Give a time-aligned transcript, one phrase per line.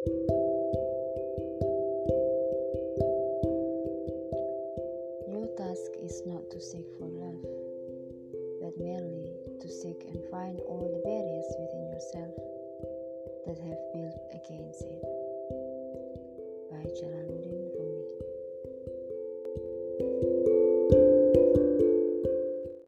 [0.00, 0.16] Your
[5.58, 7.44] task is not to seek for love,
[8.62, 9.28] but merely
[9.60, 12.34] to seek and find all the barriers within yourself
[13.46, 15.04] that have built against it.
[16.70, 18.08] By Jalaluddin Rumi.